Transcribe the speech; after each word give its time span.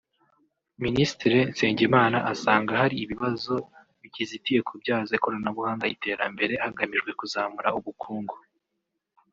Minisitiri 0.85 1.37
Nsengimana 1.51 2.17
asanga 2.31 2.71
hari 2.81 2.95
ibibazo 3.03 3.53
bikizitiye 4.01 4.59
kubyaza 4.69 5.11
ikoranabuhanga 5.17 5.85
iterambere 5.95 6.53
hagamijwe 6.63 7.11
kuzamura 7.19 7.69
ubukungu 7.79 8.35